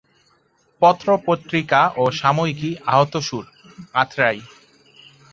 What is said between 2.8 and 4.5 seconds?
আহতসুর, Atrai.